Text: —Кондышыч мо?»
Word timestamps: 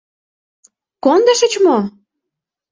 —Кондышыч 1.03 1.53
мо?» 1.65 1.77